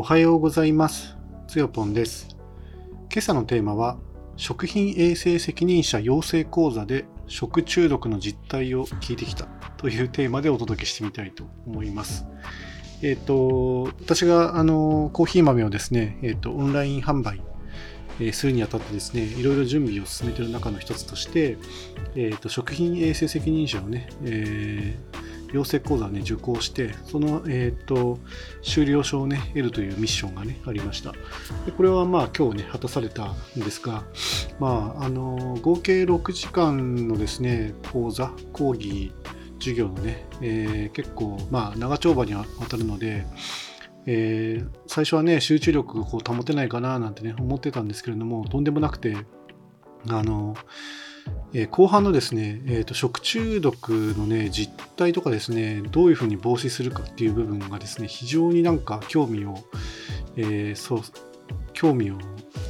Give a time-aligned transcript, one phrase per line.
[0.00, 1.16] おはようございます。
[1.48, 2.28] つよぽんです。
[3.12, 3.98] 今朝のテーマは、
[4.36, 12.26] 食品衛生責任者養成講座で食中毒の実態を聞いてきたというテーマでお届けしてみたいと思います。
[13.02, 17.42] えっ、と、私があのコーヒー豆をですね、えっ、と、オンライン販売
[18.20, 21.58] えするにあたってですね、いろいろ準備を進めている中の一つとして、
[22.14, 28.18] えー、と食品衛生責任者をね、えー養成講座をね、受講して、その、えー、と
[28.62, 31.12] 修了証をね、得るというミッションがね、ありました。
[31.12, 34.04] でこれはまあ今日ね、果たされたんですが、
[34.58, 39.12] まあ、あの合計6時間のですね、講座、講義、
[39.58, 43.26] 授業のね、えー結構、まあ、長丁場にわたるので、
[44.06, 49.16] えー最初はね集中力を保てないかななんてね思ってたんですけれどもとんでもなくて
[50.08, 50.54] あの、
[51.52, 59.58] えー後半のですね、えーと食中毒のね実態とかですねどういうふうに防止するかっていう部分がですね非常になんか興味を、
[60.36, 61.00] えーそう
[61.72, 62.18] 興味を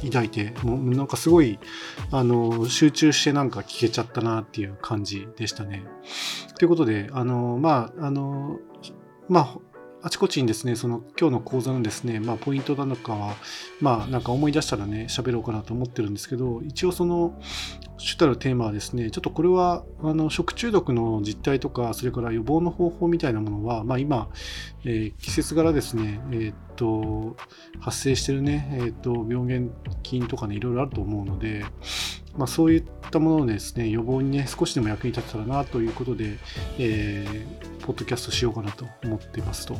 [0.05, 1.59] 抱いてもうなんかすごい
[2.11, 5.83] あの集中してなんか聞けちゃったなっていう感じでしたね。
[6.59, 8.59] ということであのまああの
[9.27, 9.57] まあ
[10.01, 13.35] あちこちにですね、その今日の講座のですね、まあ、ポイントなのかは、
[13.81, 17.37] まあ、なんか思い出したらね、喋ろうかなと思ってるんですけど、一応その
[17.97, 24.29] 主たるテーマはですね、ちょっとこれは、あの、食中毒の実態とか、それから予防の方法みたいなものは、まあ今、
[24.85, 27.35] えー季節柄ですね、えーっと、
[27.81, 29.69] 発生してるね、えーっと、病原
[30.01, 31.65] 菌とかね、いろいろあると思うので、
[32.37, 36.37] まあそういったものをですね、予防にね、少しでも役に立てたらなということで、
[36.77, 39.75] えーポッドキャストしようかなと思っていますと。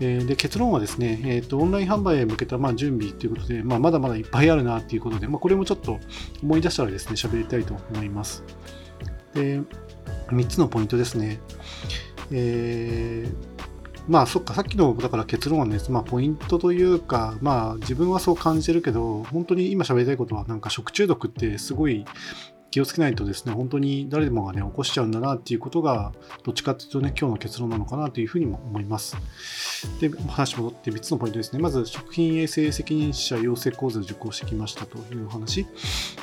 [0.00, 5.98] えーで結論はですね、えーと、オンライン販売へ向けたまあ準備ということで、まあ、まだまだいっぱいあるなということで、まあ、これもちょっと
[6.42, 8.44] 思い出したらですね、喋りたいと思います。
[9.34, 9.60] で、
[10.28, 11.38] 3つのポイントですね。
[12.30, 13.57] えー
[14.08, 22.06] まあそっか、さっきのだから結論はね、まあポイントというか、まあ自分はそう感じてるけど、本当に今喋りたいことはなんか食中毒ってすごい
[22.70, 26.12] 気をつけないとですね、本当に誰でもがね、起こしちゃうんだなっていうことが、
[26.44, 29.16] どっちかっていうとね、今日の結論なのかなというふうにも思います。
[30.00, 31.60] で、話戻って3つのポイントですね。
[31.60, 35.66] まず、食品衛生責任者養成講座を受講してきましたという話。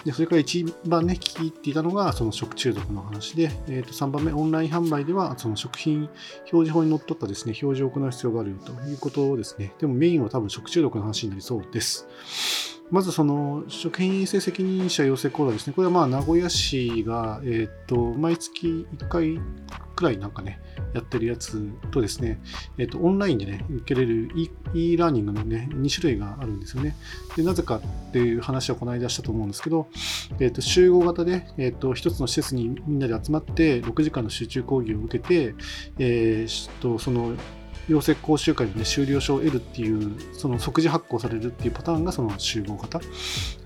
[0.04, 6.10] で、それから一番ね、聞いていたのが、その食中毒の話で、えー、と3番目、オンライン販売では、その食品
[6.42, 9.74] 表示法にのっとったですね、表示を行う必要があるよということですね。
[9.80, 12.75] でもメインは多分食中毒の話になりそうです。
[12.92, 15.74] まずその食品衛生責任者養成講座ですね。
[15.74, 19.40] これはまあ名古屋市が、えっ、と、毎月1回
[19.96, 20.60] くらいなんかね、
[20.94, 22.40] やってるやつとですね、
[22.78, 26.96] えっ、と、オンラインでね、受けれる e, e ラーニングのね、2種類があるんですよね。
[27.36, 29.88] で、なぜかっていう話はこの間したと思うんですけど、
[30.40, 35.56] えっ、と、集合型で、えっ、と、一つの施設にみんなで集まって、6時間の集中講義を受けて、
[35.98, 37.34] えーと、その、
[37.88, 43.00] 養成講習会で、ね、修了証を得るっていう、その即時発行されるっていうパターンがその集合型。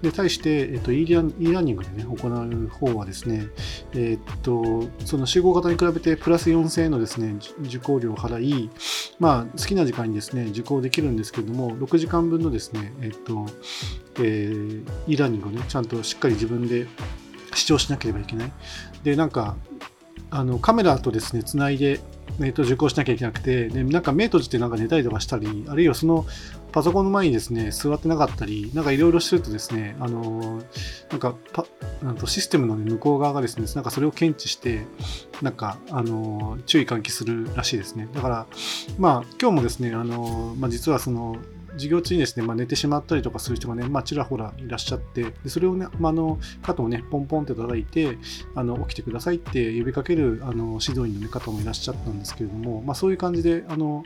[0.02, 3.47] で、対して、えっと、e ラ e ラーニングでね、行う方はですね、
[3.94, 8.69] えっと、その集合型に比べてプラス4000円のですね、受講料を払い、
[9.19, 13.46] まあ、好きな時間にですね、受講できるんですけれども、6時間分のですね、えっと、
[14.19, 16.88] えー e ラーニングをね、ちゃんとしっかり自分で
[17.56, 18.51] 視聴しなければいけない。
[19.03, 19.56] で、なんか、
[20.31, 22.00] あのカメラとですね、つないで、
[22.40, 26.25] えー、と受講しなきゃいけなくて、でなんか目閉じてなんか寝たりとかしたり、あるいはその
[26.72, 30.66] パソコンの前にですね、座ってなかったり、なんかいろいろしてるとですね、あのー
[31.09, 31.66] なんかパ
[32.03, 34.85] なんとシステムの、ね、向こう側がですね、なんかそれを検知して、
[35.41, 38.07] なんか、あのー注意喚起するらしいですね。
[38.13, 38.47] だから、
[38.97, 41.38] まあ、今日もですね、あのーまあ、実はその、
[41.79, 48.17] 授業中にですね、まあ、寝てしまったりとかする人がね、まあ、ちらほらいらっしゃって、でそれをね、まあ、の肩をね、ポンポンって叩いて、
[48.56, 54.03] あの起きてくださいって呼びかけるあの指導員の、ね、方もいらっしゃったんですけれども、まあ、そういう感じで、あの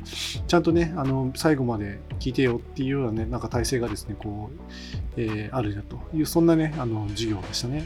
[0.48, 4.62] ちゃんとね、あの最後まで聞いてよっていうようなね、なんか体制がですね、こう、
[5.18, 7.86] えーあるよという、そんなね、あの授業でしたね。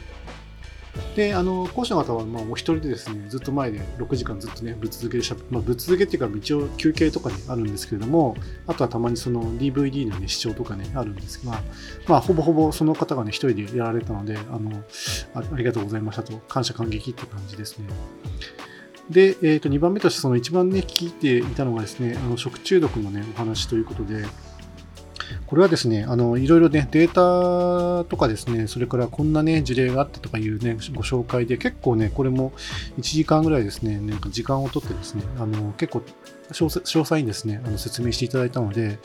[1.16, 8.36] で、あの、講師の方は、まあ、お一人でですね、ずっと前で6時間ずっとね、ぶっ続けでしゃべ、まあ、ぶっ続けっていうか、一応休憩とかにあるんですけれども、
[8.68, 11.62] あとはたまにその DVD のね、視聴とかね、あるんですが、
[12.08, 14.84] まあ、ほぼほぼその方がね、一人でやられたので、あの、
[15.34, 17.88] あありがとうございましたと、感謝感激って感じですね。
[19.10, 24.26] で、えー、と2番目として、その一番ね、聞いていたのがですね、あの食中毒のね、お話ということで、
[25.48, 32.52] これはですね、あの、いろいろね、データとかですね、それからこんなね、事例があってとかいうね、ご紹介で、結構ね、これも
[32.98, 36.04] 1時間ぐらいですね、なんか時間をとってですね、あの、結構
[36.52, 39.00] 詳細にですね、あの説明していただいたので、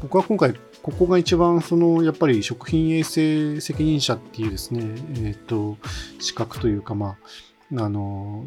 [0.00, 4.82] 僕は今回、ここが一番、その、やっぱり食品衛生責任者っていうですね、
[5.24, 5.76] えっ、と、
[6.20, 7.16] 資格というか、ま
[7.76, 8.46] あ、あの、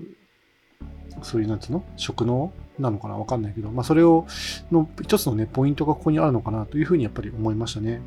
[1.22, 1.84] そういうなんつうの？
[1.98, 3.18] 職能なのかな？
[3.18, 4.26] わかんないけど、まあ、それを
[4.72, 8.02] の一つのね、ポイントがここにあるのかなというふうにやっぱり思いましたね。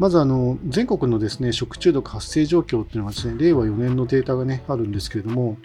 [0.00, 5.58] まずあの全国のですね食中毒発生状況っていうのがですね令和4年のデータがねあるんですけれども、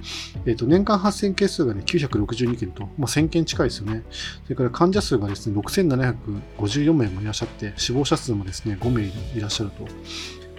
[0.46, 4.04] えー、と年間発生件数がね962件と、まあ、1000件近いですよね。
[4.44, 9.88] それから患者数がですね6754名もいらっしゃって死亡者数もですね5名いらっしゃると。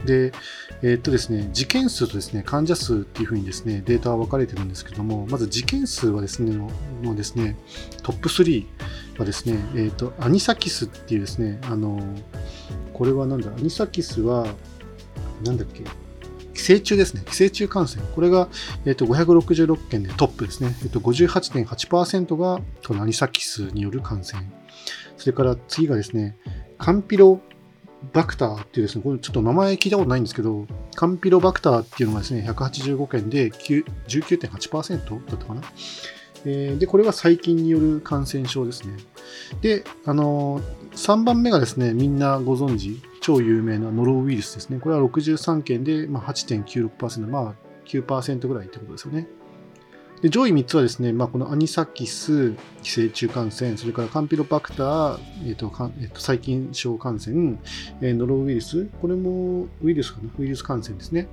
[0.04, 0.32] で、
[0.82, 6.56] えー、っとですね、事件数とですね、患者数っていうふうにですね、データは分かれてるんですけども、まず事件数はですね、
[7.02, 7.56] のですね、
[8.02, 8.66] トップ3
[9.19, 12.00] はですね、えー、っと、アニサキスっていうですね、あの、
[12.93, 14.46] これはなんだ、アニサキスは、
[15.44, 15.84] なんだっけ、
[16.54, 17.22] 寄生虫ですね。
[17.26, 18.02] 寄生虫感染。
[18.14, 18.49] これが、
[18.87, 20.75] えっと、566件でトップですね。
[20.82, 24.42] えっと、58.8%がこのアニサキスによる感染。
[25.19, 26.37] それから次がですね、
[26.78, 27.40] カンピロ
[28.12, 35.62] バクターっていうですね、これちょっと名前聞いたことないんですけど、カンピロバクターっていうのがですね、185件で19.8%だったかな。
[36.44, 38.96] で、これは細菌による感染症ですね。
[39.62, 40.62] で、あのー、
[40.93, 44.78] 3番目がですね、みんなご存知、超有名なノロウイルスですね。
[44.78, 47.54] これは63件で、まあ、8.96%、まあ
[47.87, 49.26] 9%ぐらいってことですよね。
[50.22, 55.66] で上位3つはですね、まあ、このアニサキス、寄生虫感染、それからカンピロバクター、えーと
[56.00, 57.58] えー、と細菌症感染、
[58.00, 61.28] えー、ノロウイルス、これもウイルスかな、ウイルス感染ですね。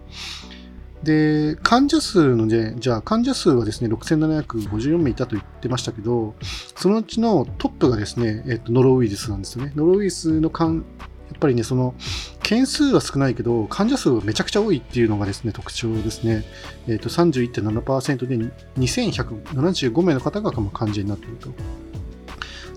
[1.03, 6.33] で、患者数のね、じゃあ患者数はですね、6754名いたと言ってましたけど、
[6.75, 9.73] そのうちのトップがですね、えっ、ー、と、ノロウイルスなんですよね。
[9.75, 11.93] ノロウイルスの患やっぱりね、その、
[12.41, 16.43] 件数は少ないけど、患者数はめちゃくちゃ多いっていうのがですね、特徴ですね。
[16.87, 21.49] えっ、ー、と、31.7%で2175名の方が患者になっていると。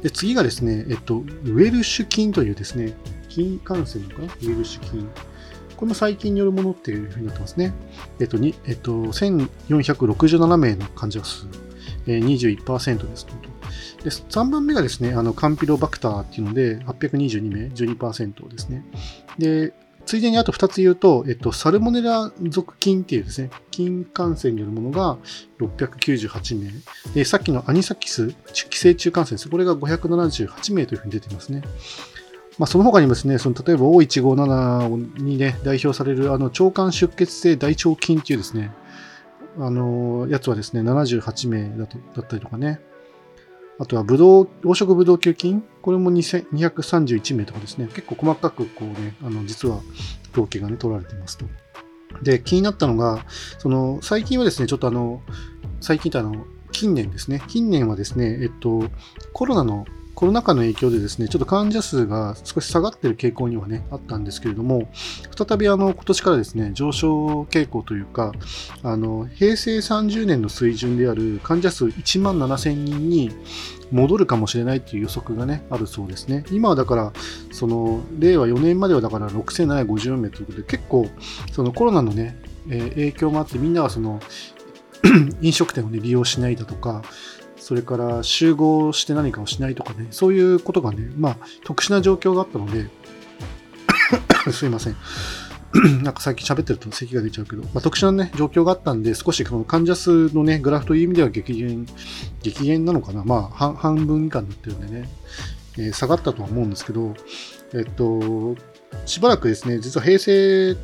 [0.02, 2.94] で、次がですね、えっ、と、ウェルシュ菌というですね、
[3.28, 5.08] 菌感染のかなウェルシュ菌。
[5.76, 7.74] これも細菌によるものっていうふうになってますね。
[8.18, 11.46] えっと、にえっと、1467名の患者数、
[12.06, 13.55] えー、21%ですと。
[14.02, 18.84] で3番目がですね、あのカンピロバクターっていうので、822名、12%ですね。
[19.38, 19.72] で、
[20.06, 25.18] ついでにあと2つ言うと、えっと、サルモネラ属菌っていうですね、菌感染によるものが
[25.58, 26.70] 698名。
[27.12, 29.50] で、さっきのアニサキス、寄生虫感染です。
[29.50, 31.62] これが578名というふうに出てますね。
[32.58, 38.72] まあ、その他にもですね、その例えば O157 にね、代表されるあの腸管出血性大腸菌っていうですね、
[39.58, 42.80] あのやつはですね、78名だとだったりとかね、
[43.78, 47.86] あとは、ブドウ、黄色ブドウ球菌これも231名とかですね。
[47.86, 49.80] 結構細かく、こうね、あの、実は
[50.32, 51.46] 統計がね、取られていますと。
[52.22, 53.24] で、気になったのが、
[53.58, 55.22] その、最近はですね、ちょっとあの、
[55.80, 57.42] 最近ってあの、近年ですね。
[57.48, 58.84] 近年はですね、えっと、
[59.32, 64.88] コロナのコロナ禍の影響でですね、ちょっと患者数が少し下がっている傾向にはね、あったんですけれども、
[65.36, 68.32] 再びあの、今年からですね、上昇傾向というか、
[68.82, 73.30] あの、平成30年の水準である患者数1万7000人に
[73.92, 76.46] 戻るかもしれないという予測がね、あるそうですね。
[76.50, 77.12] 今はだから、
[77.52, 81.10] その、令和4年まではだから6754名ということで、結構、
[81.52, 82.38] そのコロナのね、
[82.70, 84.20] えー、影響もあって、みんなはその、
[85.42, 87.02] 飲食店を、ね、利用しないだとか、
[87.66, 92.88] それから集合して何かをしないとかね、そういうことがね、まあ、特殊な状況があったので、
[94.54, 94.96] すいません。
[96.04, 101.88] なんか最近喋ってると咳が出ちゃうけど、まあ、特殊なね、状況があったんで、少しこの患者数のね、グラフという意味では激減、
[102.40, 105.08] 激減なのかな、まあ、半分以下になってるんでね、
[105.76, 107.16] えー、下がったとは思うんですけど、
[107.74, 108.54] えっと、
[109.06, 110.76] しばらくですね、実は平成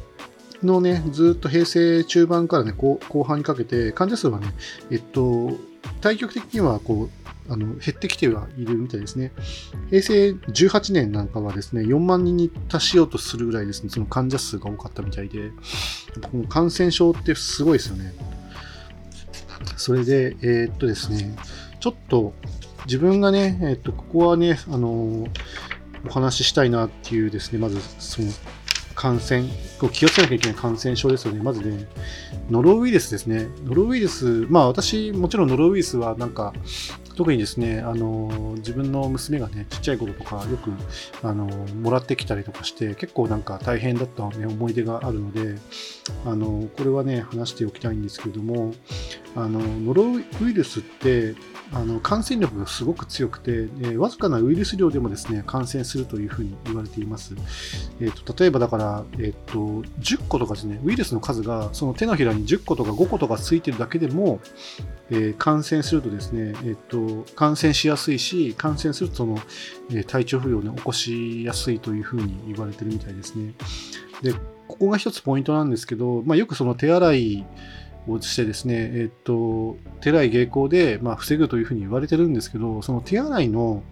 [0.64, 4.52] のね、ずっと平成中盤からね、後半にかけて、患者数はね、
[4.90, 5.52] えっと、
[6.00, 9.32] 対局的にはこうあの減ってきてはいるみたいですね。
[9.90, 15.50] 平成18年なんかはですね、4万人に達しようとするぐらいですね、その患者数が多かったみたいで、
[16.30, 18.14] この感染症ってすごいですよね。
[19.76, 21.36] それで、えー、っとですね、
[21.80, 22.32] ちょっと
[22.86, 25.26] 自分がね、えー、っと、ここはね、あの
[26.06, 28.28] お話ししたいなっていうですね、まずその
[29.02, 29.42] 感染、
[29.92, 31.42] 気をつけなきゃいけない感染症ですよね。
[31.42, 31.88] まずね、
[32.48, 33.48] ノロウイルスですね。
[33.64, 36.52] ノロウイルス、まあ私、もちろんノロウイルスはなんか、
[37.14, 40.72] 特にですね、あの、自分の娘がね、ちっちゃい頃とかよく、
[41.22, 45.56] あの、もらってきたりとかして、結構なんか大変だった、ね、思い出があるので、
[46.24, 48.74] あの、これはね、話しておきたいんですけれども、
[49.36, 51.34] あの、ノロウイルスって、
[51.74, 57.34] あの感染力がすごく強くて、えー、わずかなウイルス量でもですね感染するというふうに言われています。
[58.00, 59.58] えーと、例えばだから、えーと、
[60.00, 64.40] 10個とかですね、ウイルスの数がその手のひらに10個とか5個とかついてるだけでも、
[65.10, 67.01] えー、感染するとですね、えーと、
[67.34, 69.38] 感染しやすいし、感染するとその、
[69.92, 73.54] え、体調不良を、ね、起こしやすいというふうに言われてるみたいですね。
[74.22, 74.32] で、
[74.68, 77.46] ここが一つポイントなんですけど、まあ、よくその手洗い
[78.08, 83.82] をしてですね、えっと、手洗い芸行で、まあ、防ぐというふうに言われてるんですけど、その手洗いの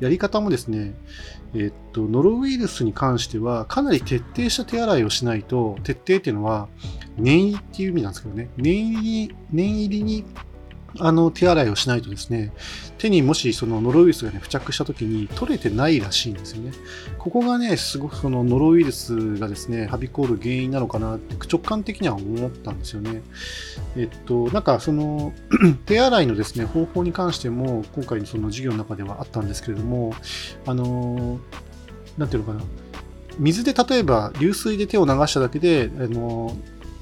[0.00, 0.94] やり方もですね、
[1.54, 6.68] えっと、ノロウイルスに関しては、かなり徹底した手洗いをしないと、徹底っていうのは、
[7.18, 10.24] 念入りっていう意味なんですけどね、念入り念入りに
[10.98, 12.52] あの手洗いをしないとですね、
[12.98, 16.72] 手にもしそのノロウイルスが、ね、付着した時に取れてないらしいんですよね。
[17.18, 23.22] ここがね、すごくそのノロウイルスがですね、はびこる原因なのかなって直感的には思ったんですよね。
[23.96, 25.32] えっと、なんかその
[25.86, 30.14] 手洗いのですね、方法に関しても今回のその授業の中ではあったんですけれども、
[30.66, 31.38] あの、
[32.18, 32.64] なんていうのかな。
[33.38, 36.54] 水で例えば流水で手を流しただけで、あの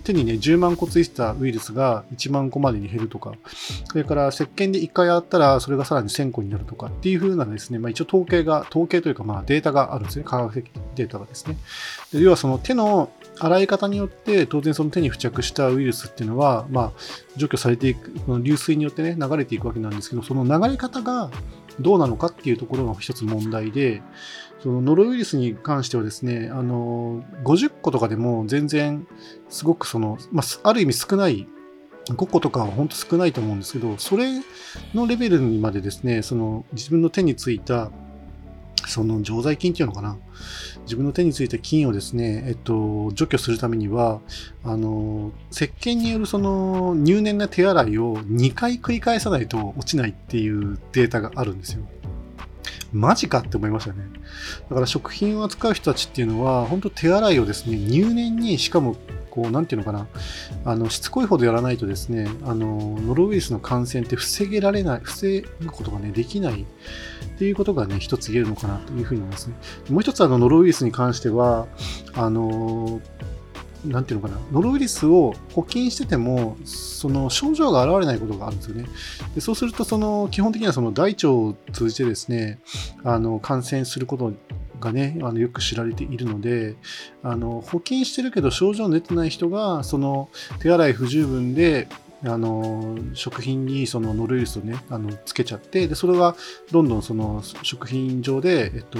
[0.08, 3.32] 手にね、10万個ついてたウイルスが1万個までに減るとか、
[3.84, 10.24] それから石鹸で1回やったら、それがさらに1000個になるとかっていう風なですね、まあ一応統計が、統計というかまあデータがあるんですね。
[10.24, 11.56] 科学的データがですね。
[12.12, 16.92] で要はその手の洗い方によって当然その手に付着したウイルスっていうのは、まあ、
[17.36, 21.30] 除去されていく、この流水によってね、流れていくわけなんですけど、その流れ方が
[21.80, 24.02] どうなのかっていうところが一つ問題で、
[24.62, 29.06] そのノロウイルスに関してはですね、あの、50個とかでも全然
[29.48, 31.46] すごくその、まあ、ある意味少ない
[32.14, 34.40] 5個とかは本当少ないと思うんですけど、それ
[34.94, 37.90] のレベルにまでですね、その自分の手についた、
[38.86, 40.16] その常在菌っていうのかな。
[40.84, 44.20] 自分の手についた菌をですね、えっと、除去するためには、
[44.64, 51.82] あの、石鹸によるその入念な手洗いを2回繰り返さないと落ちないっていうデータがあるんですよ。
[52.92, 53.98] マジかって思いましたね。
[54.68, 58.96] だから食品を扱う人たちっていうのは、本当手洗いをですね、入念に、しかも、
[59.30, 60.06] こう、なんていうのかな、
[60.64, 69.54] あの、しつこいほどやらないとですね、あの、ノロウイルスの感染って防げられない、防ぐことがね、できないっていうことがね、一つ言えるのかなというふうに思いますね。
[69.90, 71.66] もう一つ、あの、ノロウイルスに関しては、
[72.14, 73.00] あの、
[73.88, 78.86] なんていうのかな、ノロウイルスを補菌してても、その症状が現れないことがあるんですよね。
[79.34, 82.58] でそうすると、その基本的にはその大腸を通じてですね、
[83.04, 84.32] あの感染すること
[84.80, 86.76] がね、あのよく知られているので、
[87.22, 90.28] あの補菌してるけど症状出てない人が、その
[90.60, 91.88] 手洗い不十分で
[92.24, 96.34] あの食品にそのノロウイルスをねあのつけちゃってでそれが
[96.72, 98.98] どんどんその食品上で、えっと、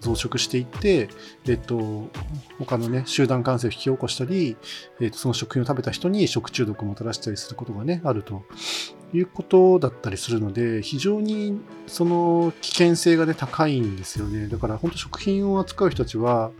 [0.00, 1.08] 増殖していって、
[1.48, 2.08] えっと、
[2.58, 4.56] 他のね集団感染を引き起こしたり、
[5.00, 8.44] えっと、その食品を食べた人に食中毒をもたらしたりすることがねあると
[9.12, 14.48] いうことだったりするので非常にその危険性がね高いんですよね。
[14.48, 16.50] だから本当食品を扱う人たちは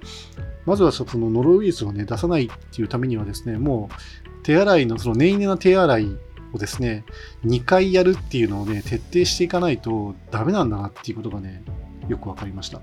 [0.66, 3.88] まずはそのノロウイルスをね出さないっていうためにはですねも
[4.23, 6.16] う手洗いの、その念入りな手洗い
[6.52, 7.04] をですね、
[7.44, 11.64] 2回やるっていうのをね、徹底していかないとダメなんだなっていうことがね、
[12.08, 12.80] よくわかりました。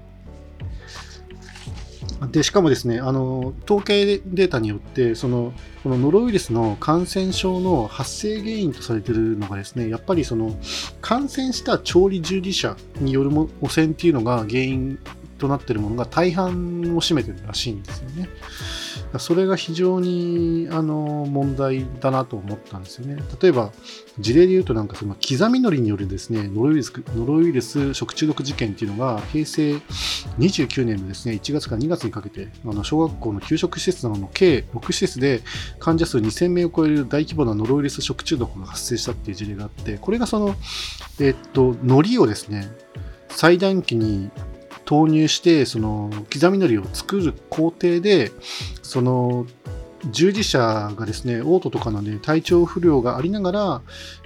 [2.32, 5.54] で、しかもですね、あの、統計データによって、その、
[5.84, 10.56] このノロウイルスの感染症の発生原因とされてるのがですね、やっぱりその、
[11.02, 15.00] 感染した調理従事者による汚染っていうのが原因
[15.42, 18.30] となっているものが大半を占めてるらしいんですよね。
[19.20, 23.22] それが非常にあの問題だなと思ったんですよね。
[23.42, 23.74] 例えば、
[24.20, 29.76] 事例で言うと、なんかその刻みのりによるですね、ノロウイルスノロウイルス食中毒事件っていうのが、平成
[30.40, 35.42] 29年のですね、1月から2月にかけて、あの小学校の給食施設などの計6施設で
[35.80, 40.56] 患者数2000名を超える大規模なノロウイルス食中毒が発生したっていう事例があって、これがその、
[41.20, 42.72] えっと、海苔をですね、
[43.30, 44.30] 最短期に
[44.92, 48.34] 投入して、その刻みのりを作る工程で、
[48.82, 49.46] その
[50.12, 53.82] 従事者がですね、嘔吐とかのね、体調不良がありながら、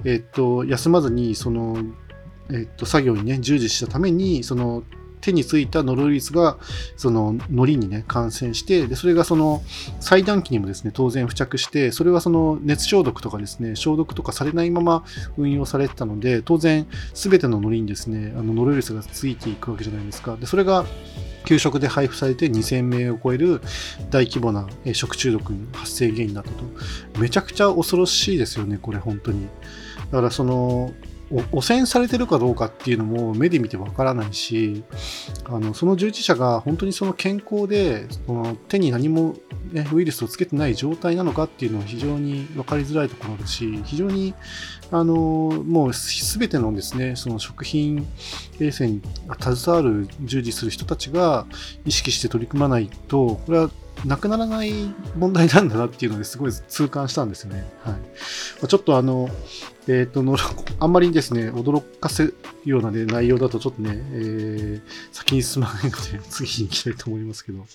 [0.06, 1.78] えっと、休まずに、その、
[2.52, 4.82] えっと、作業にね、従事したために、その、
[5.26, 6.58] 手についたノロウイルスが
[6.98, 9.64] その糊にね感染してでそれがその
[10.00, 15.04] 裁断機にもですね当然付着してそれはその熱消毒とかですね消毒とかされないまま
[15.38, 20.36] 運用されてたので当然全ての糊にですねあのノロウイルスがついていくわけじゃないですか。
[20.38, 20.86] でそれが
[21.46, 23.62] 給食で配布されて2000名を超える
[24.10, 27.20] 大規模な食中毒の発生原因だったと。
[27.20, 29.48] めちゃくちゃ恐ろしいですよねこれ本当に。
[30.12, 30.92] だからその
[31.52, 34.84] 汚染されてるかどうかっていうのも目で見てわからないし
[35.46, 39.36] あのその従事者が本当にその健康でその手に何も、
[39.72, 44.36] ね、ウイルスをつけてない状態なのかっていうのは非常に分かりづらいところだし非常に
[44.92, 48.08] あのもう全てのですねその食品
[48.60, 49.02] 衛生に
[49.40, 51.48] 携わる従事する人たちが
[51.86, 53.72] 意識して取り組まないとこれは
[54.04, 57.66] なくならない問題なんだなっていうのですごい痛感したんですよね。
[57.82, 57.98] は
[58.64, 59.30] い、ちょっとあの、
[59.88, 60.38] えっ、ー、との、
[60.80, 65.96] あんまりですね、驚かせるような、ね、内容だとちょっとね、えー、先に進まないので、
[66.30, 67.66] 次に行きたいと思いますけど。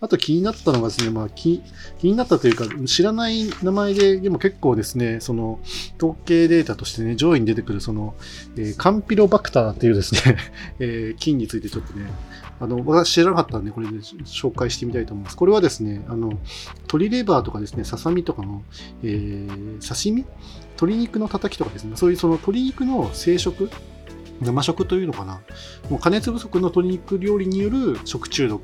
[0.00, 1.62] あと気になったのがですね、まあ気、
[1.98, 5.60] 気になったというか、知らない名前で、でも結構ですね、その、
[5.96, 8.14] 統計データとしてね、上位に出てくる、その、
[8.56, 10.36] えー、カンピロバクターっていうですね、
[10.78, 12.06] えー、菌についてちょっとね、
[12.60, 15.36] あの、私知らなかったんで、これで紹介してみたいと思います。
[15.36, 16.38] これはですね、あの、
[16.82, 18.62] 鶏レバーとかですね、ささみとかの、
[19.02, 20.24] えー、刺身
[20.78, 23.68] 鶏肉のたたきとかですね、そういうその鶏肉の生食、
[24.40, 25.40] 生食というのかな、
[25.90, 28.62] もう加熱不足の鶏肉料理による食中毒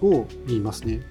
[0.00, 1.02] を言いますね。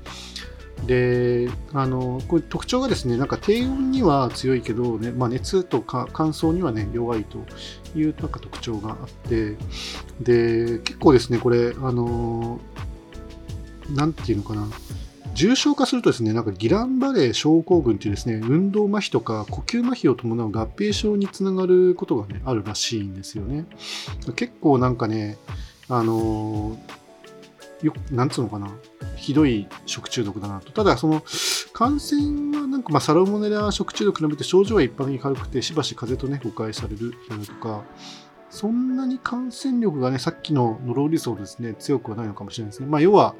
[0.85, 7.39] で、あの、これ特徴がですね、なんか低温には強いけど、ね、まあ、熱とか乾燥にはね、弱いと
[7.95, 9.57] いうなんか特徴があって、
[10.21, 12.59] で、結構ですね、これ、あの、
[13.89, 14.67] なんていうのかな、
[15.37, 23.67] 重症化するとですね、なんかギランバレー症候群っていうですね、運動麻痺とか呼吸麻痺を伴う合併症につながることがね、あるらしいんですよね。
[24.35, 25.37] 結構なんかね、
[25.89, 26.75] あの
[27.83, 28.71] よなんつうのかな、
[29.15, 30.71] ひどい食中毒だなと。
[30.71, 31.23] ただ、その
[31.71, 37.13] 感染はなんか、まあ、サロモネラ食中毒に比べて症状は一般的に軽くて、しばし風邪とね、誤解される
[37.45, 37.83] とか、
[38.49, 42.87] そんなに感染力がね、さっきのノロウイルスほどですね、強くはないのかもしれないですね。
[42.87, 43.35] まあ、要は、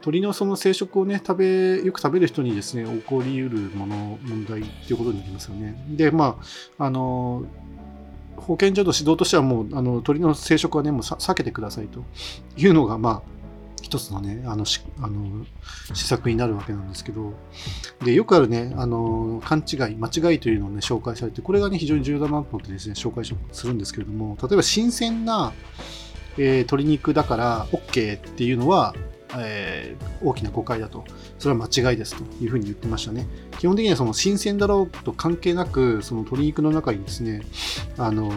[0.00, 5.82] 鳥のその生殖をね、食べ、よく食べる人にですね、起こりうるもの、問題っていうことになりますよね。
[5.90, 6.38] で、ま
[6.78, 7.44] あ、あの、
[8.36, 12.02] 保健所の指導としてはもう、あの、鳥の生殖はね、もう避けてくださいと。
[12.56, 13.22] いうのが、まあ、
[13.82, 15.44] 一つのね、あの、しあの
[15.94, 17.34] 施策になるわけなんですけど、
[18.04, 25.52] で、よくあるね、あの、勘違い、間違いというのをね、紹介されて、これがね、非常に重要だなと思ってですね、紹介するんですけれども、例えば新鮮な、
[26.38, 28.94] えー、鶏肉だから OK っていうのは、
[29.38, 31.04] えー、大きな誤解だと。
[31.38, 33.26] それは間違いですというふうに言ってましたね。
[33.58, 37.42] 基本的にはその新鮮だろうと関係なく、その鶏肉の中にですね、
[37.98, 38.30] あの、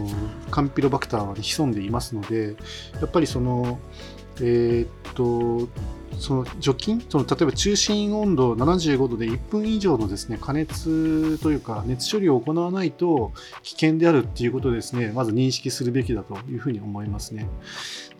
[0.50, 2.56] カンピロバクターは、ね、潜んでいますので、
[3.00, 3.78] やっぱりその、
[4.40, 5.68] えー、っと、
[6.18, 17.48] その除菌その例えば中心温度75度で1分以上のですね加熱というか熱処理を行わないと危険であるっていうことをですねまず認識するべきだというふうに思いますね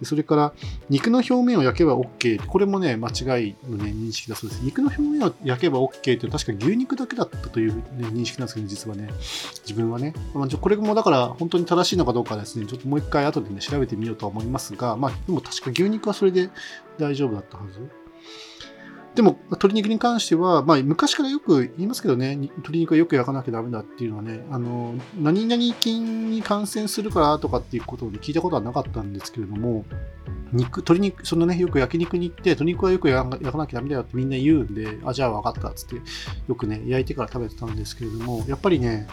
[0.00, 0.06] で。
[0.06, 0.52] それから
[0.88, 4.62] 肉の表面を焼けば OK これもね間違いの、ね、認識だそうです。
[4.62, 9.08] 肉の表面を焼けば OK って確か牛肉だけだったという、ね、認識なんですけど実はね
[9.62, 16.50] 自分はね、まあ、これもだから本当に正しいのかどうかですねちょっともう一回後でね調べてみようと思いますがまあでも確か牛肉はそれで
[16.98, 17.88] 大丈夫だったはず。
[19.14, 29.84] でも、鶏肉に関しては、まあ、昔からよく言いますけどね、鶏肉はよく焼かなきゃダメだっていうのはね、あの、何々菌に感染するからとかっていうことを、聞いたことはなかったんですけれども、
[30.52, 35.96] 肉、鶏肉、そのね、よく焼肉に行って、鶏肉はよく焼かなきゃダメだよってみんな言うんで、あ、じゃあ分かったっつって、
[36.48, 39.06] よくね、焼いてから食べてたんですけれども、やっぱりね、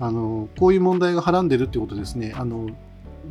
[0.00, 2.68] あの、こういう問題がはらんでるってことですね、あの、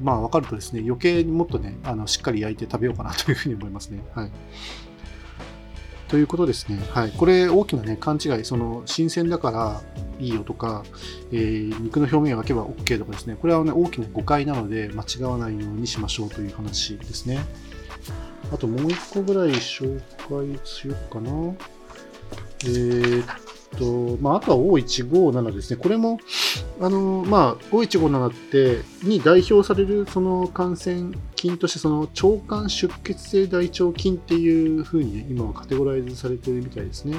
[0.01, 4.03] まあ分かるとですね、余計にもっとね、あのしっかり焼いて食べようかなというふうに思いますね。
[4.13, 4.31] はい。
[6.07, 6.79] ということですね。
[6.91, 7.11] はい。
[7.11, 9.81] これ大きなね、勘違い、その新鮮だから
[10.19, 10.83] いいよとか、
[11.31, 17.39] えー、肉の表面を焼けば OK とかですね、これはね、大きな誤解なので間違わないようにしましょうという話ですね。
[18.53, 21.31] あともう一個ぐらい紹介しようかな。
[22.63, 23.44] えー、
[23.75, 25.77] と、まあ、あとは O157 ですね。
[25.77, 26.19] これも、
[26.79, 37.17] あの、まあ、O157 って、に代表されるその感染菌として、その腸管出血性大腸菌っていうふうに今はカテゴライズされてるみたいですね。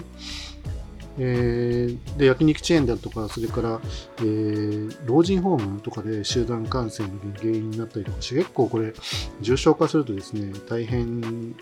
[1.19, 3.81] えー、で焼肉チェーンであるとか、それから、
[4.19, 8.92] えー、老人ホームとかで集団感染の原因になったりとかして、結構これ、
[9.40, 11.55] 重症化するとですね、大変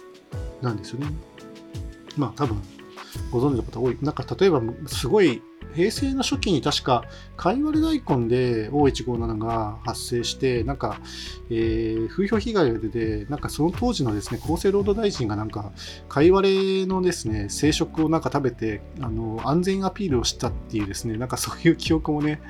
[0.61, 1.07] なんですよね。
[2.16, 2.61] まあ多分、
[3.31, 3.98] ご存知の方多い。
[4.00, 5.42] なんか例えば、すごい
[5.74, 7.05] 平成の初期に確か、
[7.36, 11.00] かいわれ大根で O157 が発生して、なんか、
[11.50, 15.72] えー、風評被害が出て、なんかその当時のですね、厚生労働大臣がなんか、
[16.08, 22.40] かいわれのですね、生殖をなんか食べて、あの、安全アピールをしたっていうですね、なんかそういう記憶もね、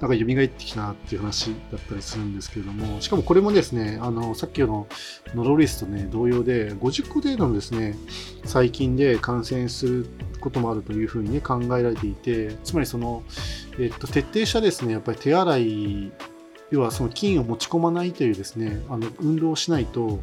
[0.00, 4.86] なんか蘇ってきたっていう話だったりするんですけれども、しかもこれもですね、あの、さっきの
[5.34, 7.96] ノロリスとね、同様で、50個程度のですね、
[8.44, 10.06] 細菌で感染する
[10.40, 13.22] こともあるというふうに、ね、考えられていて、つまりその、
[13.80, 16.12] えっと、徹底したですね、やっぱり手洗い、
[16.70, 20.20] 要はその菌を持ち込まないというですね、あの運動をしないと、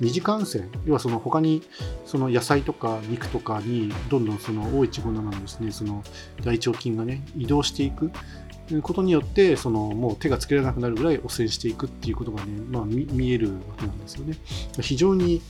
[0.00, 1.62] 二次感染、要はその他に
[2.06, 6.02] その野菜とか肉とかにどんどんその O157 のですね、その
[6.42, 8.10] 大腸菌がね、移動していく。
[8.82, 14.36] ことによってそのもう手がつけられなくなるぐらい汚染していくっていうことがね、まあ、見えるわけなんですよね。
[14.80, 15.42] 非常に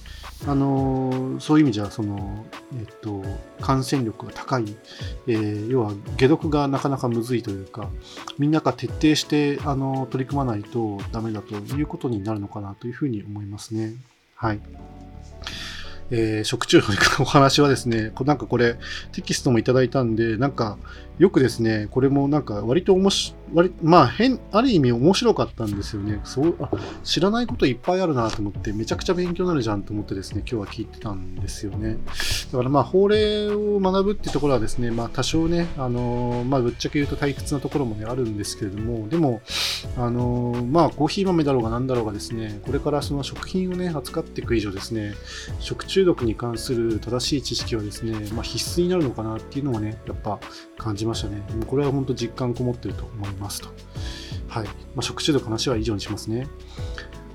[0.47, 2.45] あのそういう意味じゃその、
[2.79, 3.23] えっと、
[3.61, 4.65] 感染力が高い、
[5.27, 7.89] えー、要は解毒がなかなかむずいというか
[8.39, 13.95] みんなが徹底してあの取り組まないとダメだということになるのかなというふうに思いますね。
[14.35, 14.61] はい。
[16.11, 18.77] えー、食中毒のお話はですね、なんかこれ
[19.13, 20.79] テキストもいただいたんで、なんか
[21.19, 26.21] よくですね、これもなんか割と面白割まあ変、ある意味面白かったんですよね。
[26.25, 26.71] そうあ
[27.05, 31.99] 知らないこといっぱいあるなと思って、めちゃくちゃ勉強になるじゃんと思ってですね、今日は聞いてたんですよね。
[32.51, 39.41] だからまあ、法令を学ぶっていうところはですね、まあ多少ね、あのまあぶっちゃけ言うと退屈なところもね、あるんですけれども、でも、
[39.97, 45.15] あのまあコーヒー豆だろうが何だろうがですね、これからその食品をね、扱っていく以上ですね、
[45.61, 50.41] 食中毒に関する正しい知識はですね、まあ必須になるのかなっていうのはね、やっぱ
[50.77, 51.37] 感じましたね。
[51.55, 53.69] もうこれは本当実感こもってると思いますと。
[54.49, 54.65] はい。
[54.65, 56.47] まあ、食中毒の話は以上にしますね。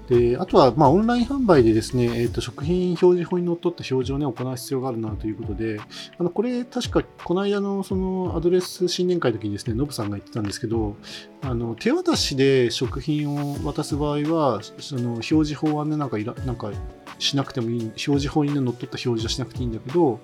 [0.09, 5.79] であとは、まあ、オンライン販売でですね、えーと、食品表示法にのっとった表示を、ね、行う必要があるなということで、
[6.17, 10.97] あのこれ、確かこの間のそのアドレス新年会の時にですね、ノブさんが言ってたんですけど、
[11.43, 16.71] あの手渡しで食品を渡す場合は、その表示法はね、なんかいらなんか
[17.19, 20.19] しなくてもいい、表示法に、のっとった表示はしなくていいんだけど、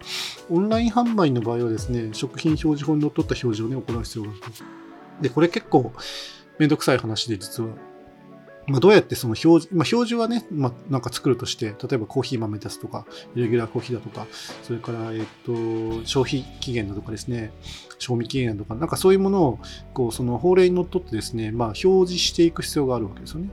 [0.49, 4.39] オンライン販売の場合はですね、食品表示法にのっとった表示を、ね、行う必要がある。
[5.21, 5.93] で、これ結構
[6.57, 7.69] めんどくさい話で実は。
[8.67, 13.05] まあ、どうやってその表示、まあ、表示はね、まあ、なんか作るとして、例えばコーヒー豆ですとか、
[13.35, 14.25] レギュラーコーヒーだとか、
[14.63, 15.53] それから、えっと、
[16.05, 17.51] 消費期限だとかですね、
[17.99, 19.59] 賞味期限だとか、なんかそういうものを、
[19.93, 23.49] こう、その法令にのっとってですね、まあ、表示していく必要があるわけですよね。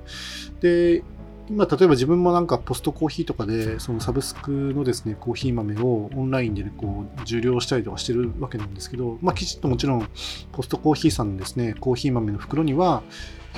[0.62, 1.02] で、
[1.48, 10.08] 今、例えば自分もなんかポストコーヒーとかで、そのサブスクのですね、コーヒー豆をオンラインでこう、受領したりとかしてるわけなんですけど、まあ、きちっともちろん、
[10.52, 13.02] ポストコーヒーさんのですね、コーヒー豆の袋には、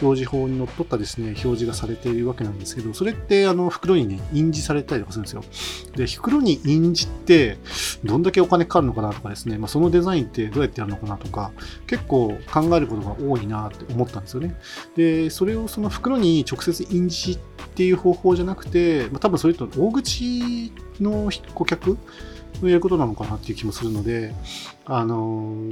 [0.02, 5.44] 表示法にのっとったですね、表示がされているわけなんですけど、それってあの袋にね、印字されたりとかするんですよ。
[5.94, 7.58] で、袋に印字って
[8.02, 11.52] どんだけお金かかるのかなとかですね、まあ、そのデザインってどうやってやるのかなとか、
[11.86, 14.56] 結構考えることが多いなって思ったんですよね。
[14.96, 17.38] で、それをその袋に直接印字
[17.74, 21.98] っていう方法じゃなくて、まあ、多分それと大口の顧客
[22.62, 24.32] のやることなのかなっていう気もするので、
[24.84, 25.68] あの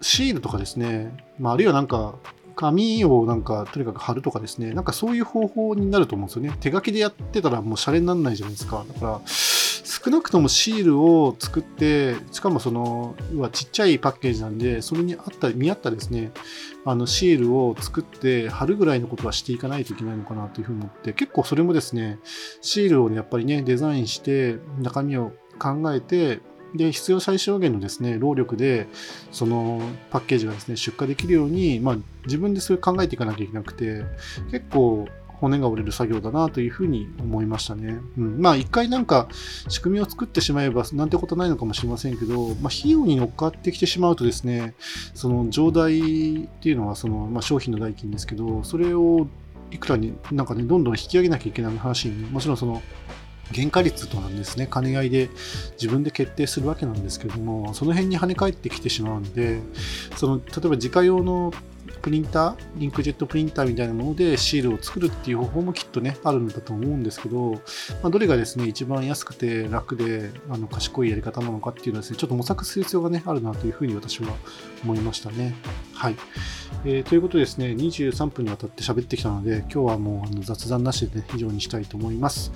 [0.00, 2.14] シールとかですね、まあ、あるいはなんか、
[2.54, 6.56] 紙をなんかとにかく貼るとかですね、なんかそういう方法になると思うんですよね。
[6.60, 8.84] 手書きでやってたらもうシャレにならないじゃないですか。
[8.86, 9.20] だから、
[9.84, 16.32] 少なくともシールを作って、しかもその、要はちっちゃいパッケージなんで、それに合った、見合ったですね、
[16.84, 22.18] あのシールを作って貼るぐらいのことはしていかないといけないのかなというふうに思って、結構それもですね、
[22.60, 26.40] シールを、ね、やっぱりね、デザインして、中身を考えて、
[26.74, 28.88] で、必要最小限のですね、労力で、
[29.32, 34.04] そのパッケージがですね、出荷できるように、まあ、自分でそれ考えていかなきゃいけなくて、
[34.50, 35.08] 結構、
[35.40, 37.98] 骨が折れる作業だなというふうに思いましたね。
[38.18, 39.28] うん、まあ一回なんか
[39.68, 44.74] 仕組みを作ってしまえばなんてことないのかもしれませんけど、まあ、費用に乗っかってきてしまうとですね、
[45.14, 49.26] その上代っていうのはその、まあ、商品の代金ですけど、それを
[49.70, 52.82] いくらになんかね、どんどん引き上げなきゃいけない話に、もちろんその
[53.54, 55.30] 原価率となんですね、兼ね合いで
[55.72, 59.60] 自分で決定するわけなんですけども、その辺に跳ね返ってきてしまうので、
[60.16, 61.52] その例えば自家用の
[62.00, 67.58] プリンター、インクジェットプリンターみたいなものでシールを作るっていう方法もきっとね、あるんだと思うんですけど、ま
[68.04, 74.28] あ、どれがですね、一番安くて楽であの賢いやり方なのかっていうのはですね、ちょっと模索する必要がね、あるなというふうに私は
[74.84, 75.54] 思いましたね。
[75.94, 76.16] はい。
[76.84, 82.52] えー、ということでですね、23分にわたって喋ってきたので、今日はもうあの雑談なしでね、以上にしたいと思います。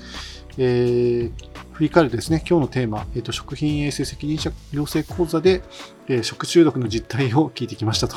[0.57, 1.33] えー、
[1.73, 5.63] 振り返るとですね、今日のテーマ、えーと、食品衛生責任者養成講座で、
[6.09, 8.17] えー、食中毒の実態を聞いてきましたと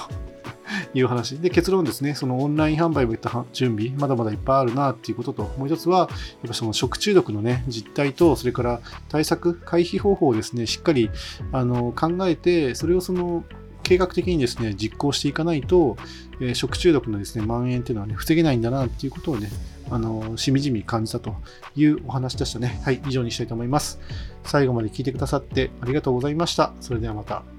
[0.93, 1.39] いう話。
[1.39, 6.09] で、結論ですね、そのオンライン販売もいった準備、まだまだいっぱいあるなっていうことと、もう一つは、やっ
[6.47, 11.09] ぱその食中毒のね、実態と、それから対策、回避方法をですね、しっかり
[11.51, 13.43] あの考えて、それをその
[13.83, 15.95] 計画的にですね、実行していかないと、
[16.41, 19.49] えー、食中毒のですね、蔓延っていうのはね、防げないんだなっていうことをね、
[19.89, 21.35] あの、しみじみ感じたと
[21.75, 22.81] いうお話でしたね。
[22.83, 23.99] はい、以上にしたいと思います。
[24.43, 26.73] 最後まで聞いてくださってありがとうございました。
[26.81, 27.56] それではまた。